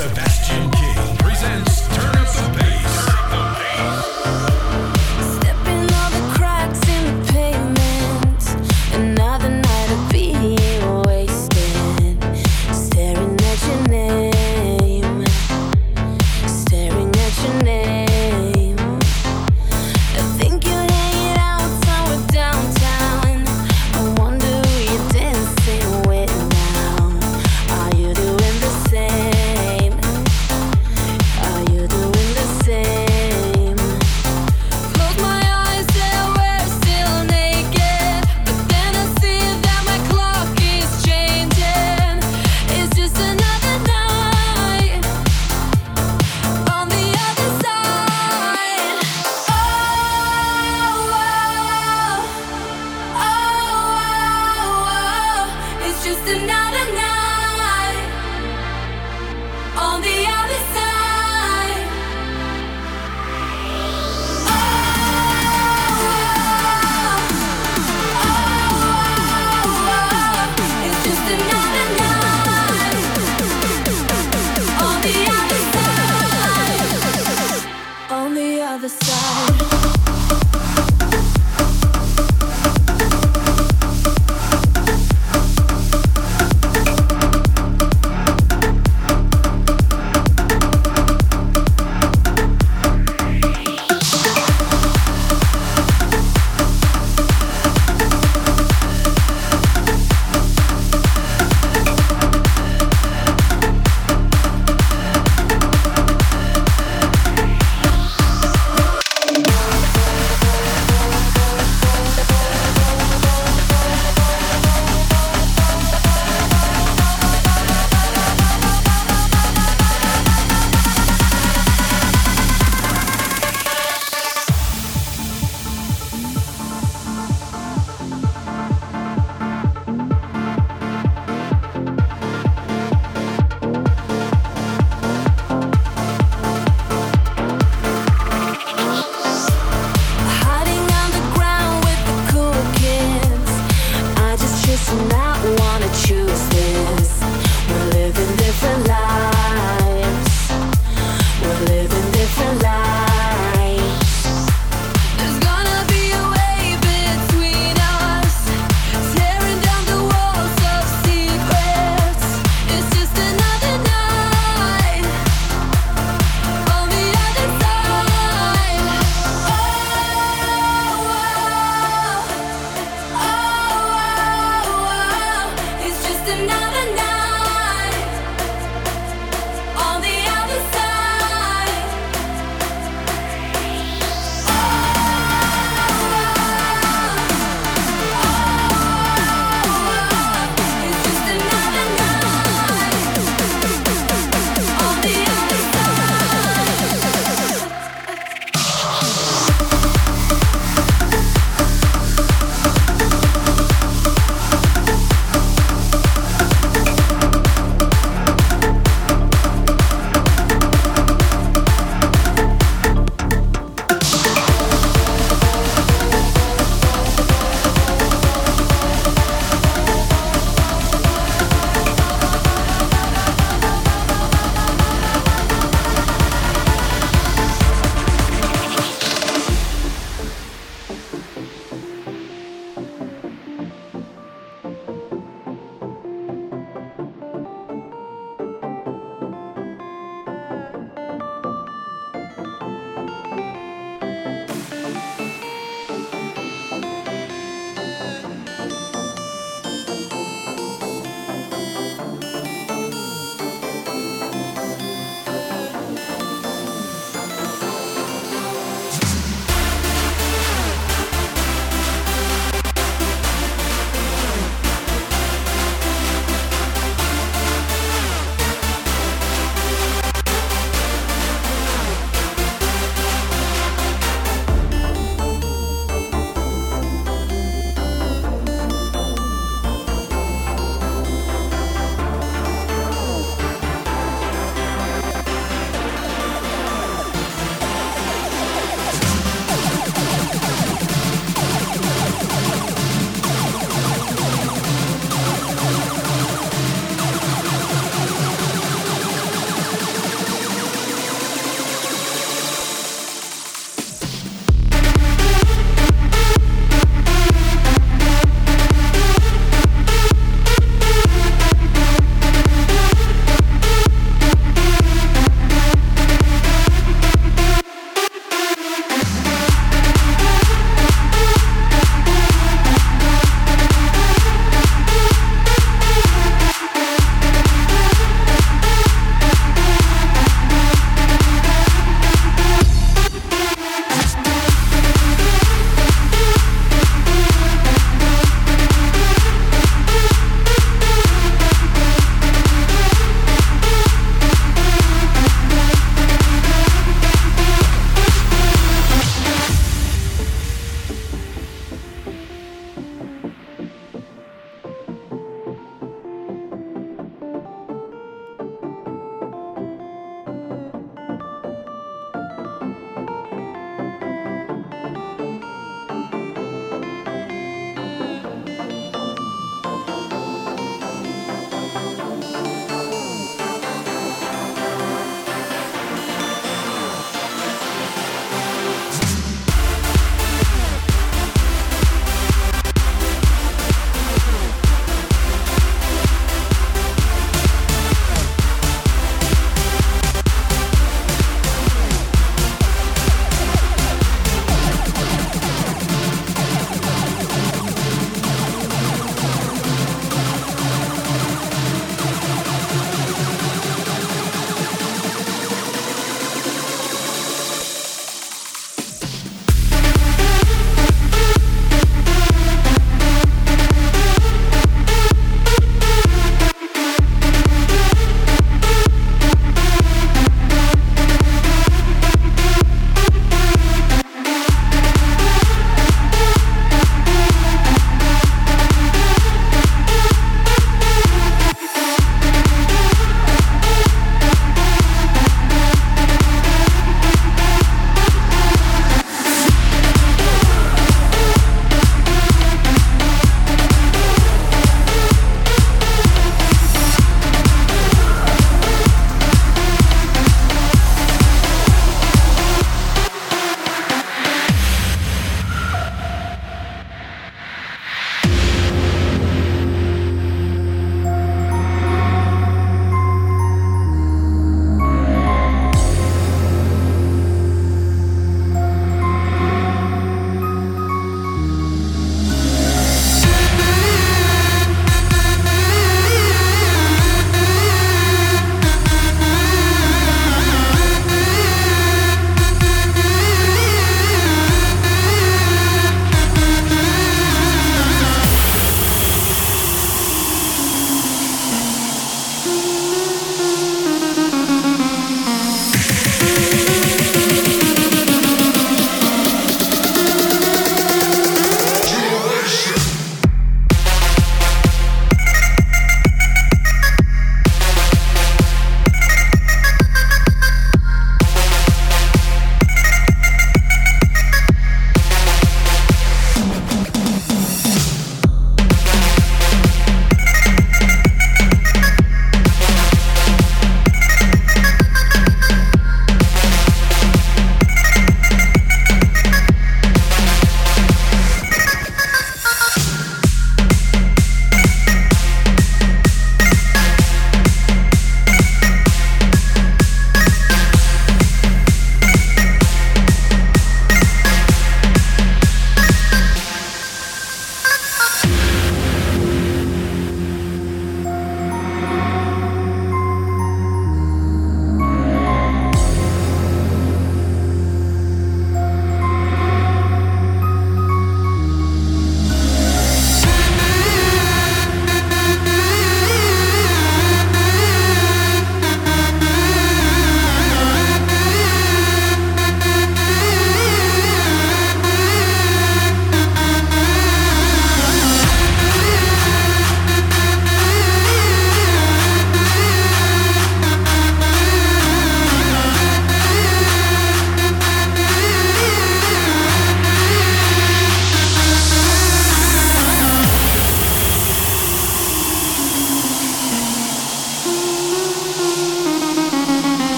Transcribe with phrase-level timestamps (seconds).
[0.00, 2.19] Sebastian King presents Turn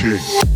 [0.00, 0.49] king.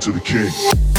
[0.00, 0.89] To the king.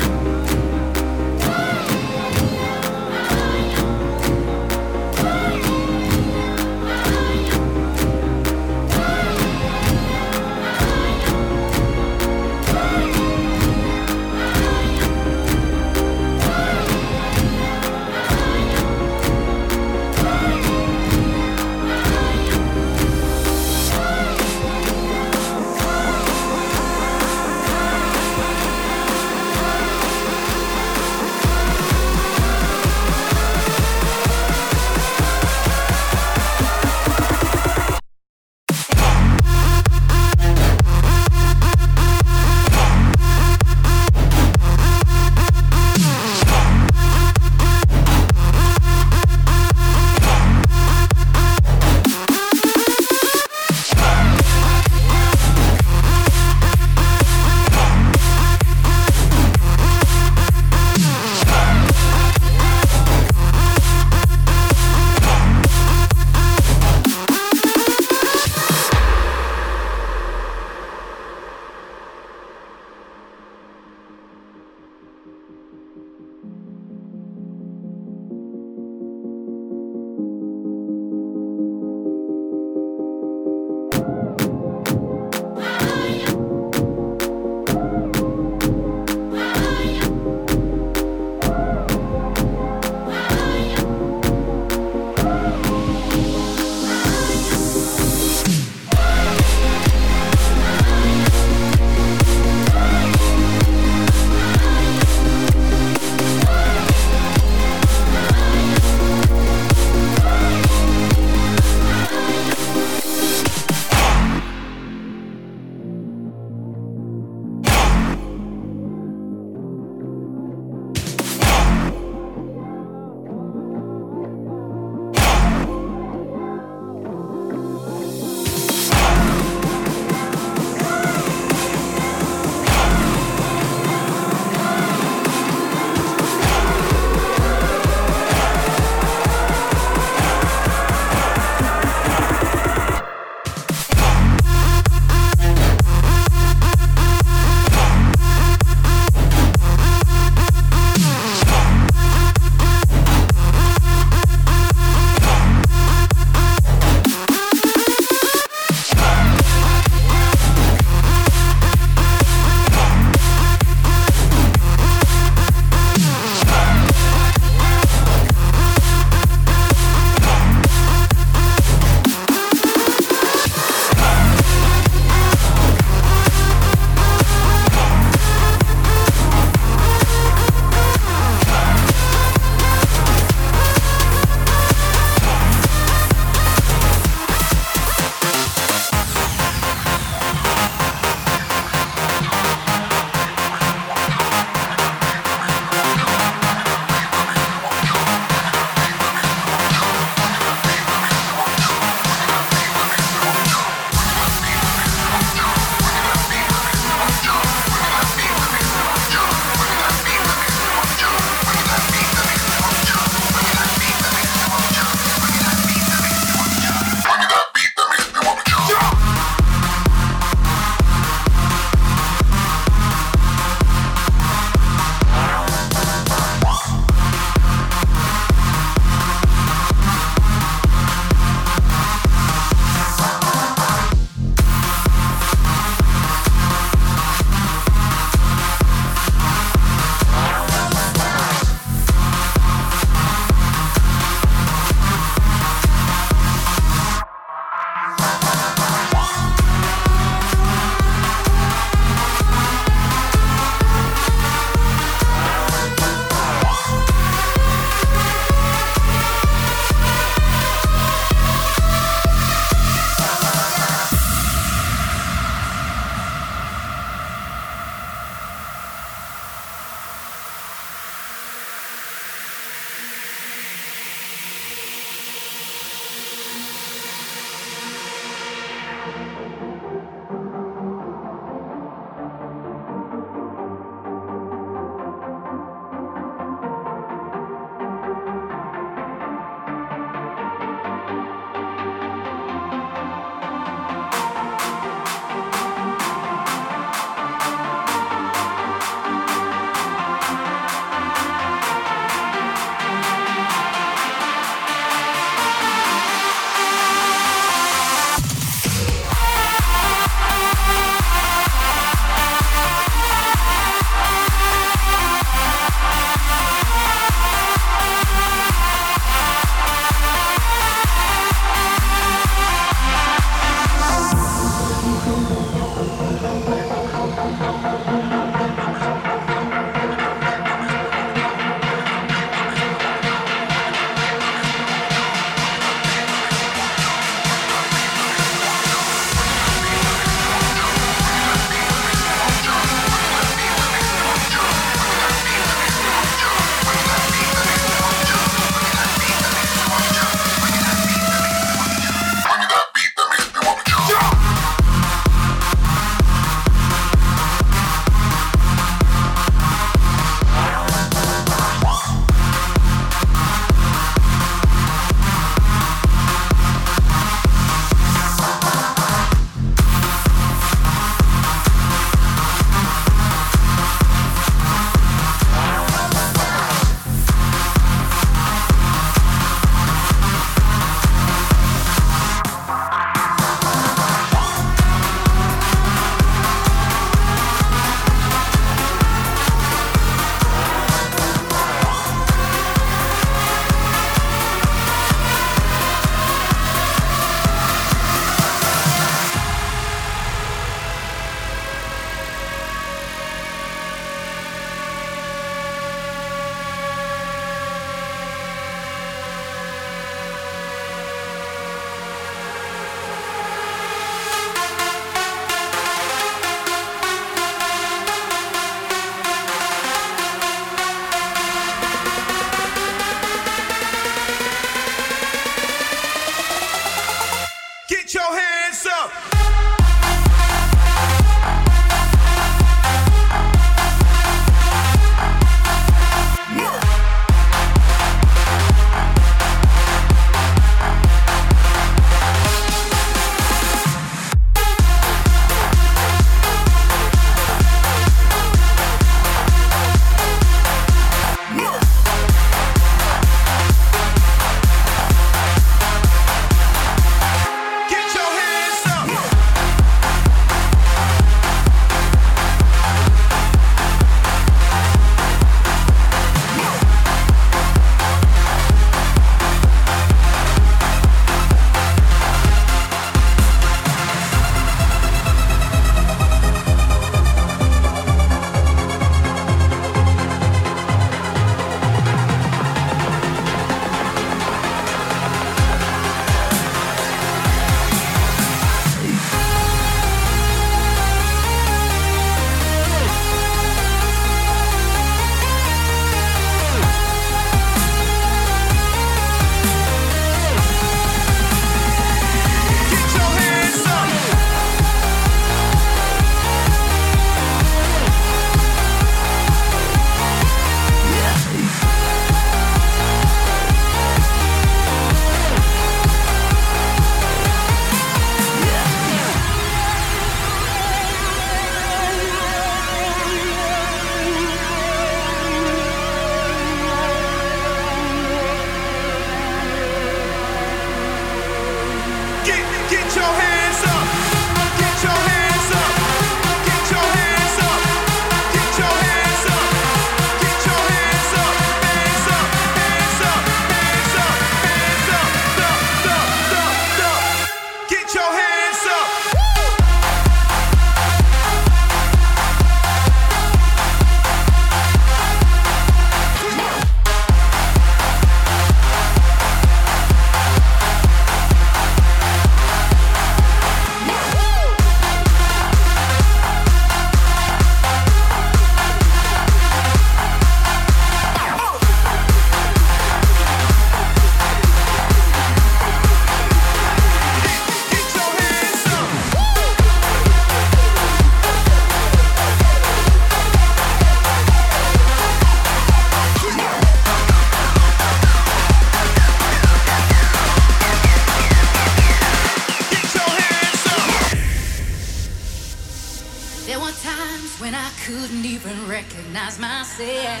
[597.44, 600.00] I couldn't even recognize myself.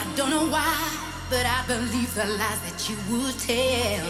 [0.00, 0.74] I don't know why,
[1.28, 4.06] but I believe the lies that you would tell.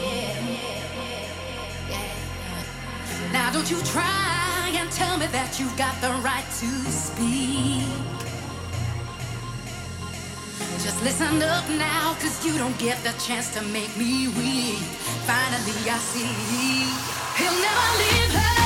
[3.33, 7.83] Now don't you try and tell me that you've got the right to speak.
[10.85, 14.79] Just listen up now, cause you don't get the chance to make me weak.
[15.27, 16.31] Finally, I see
[17.43, 18.63] he'll never leave her.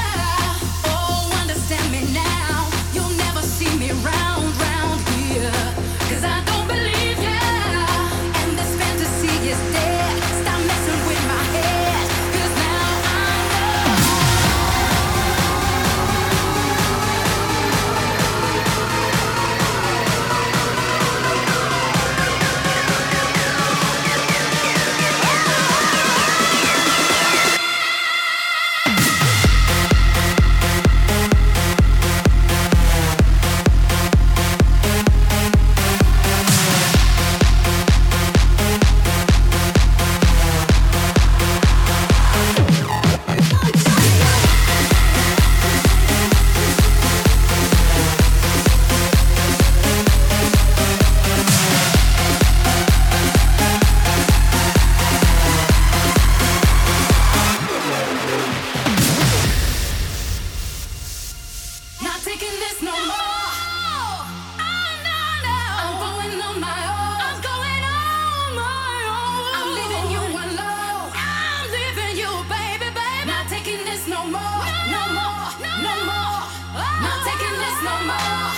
[77.89, 78.53] no more.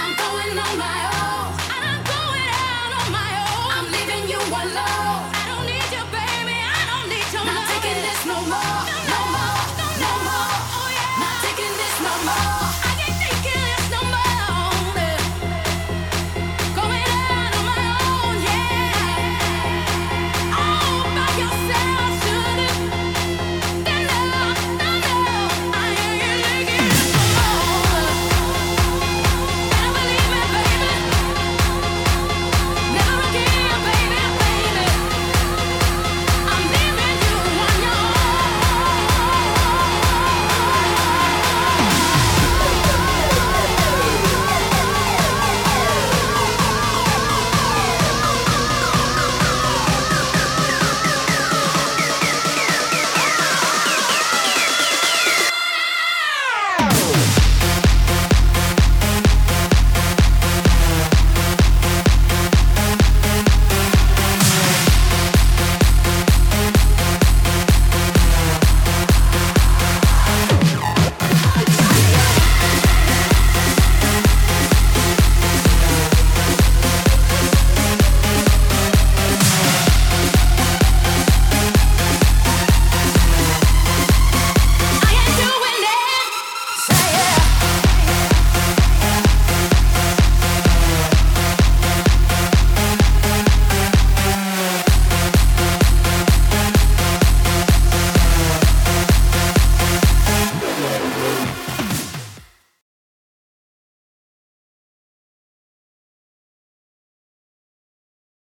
[0.00, 1.15] I'm going on my own.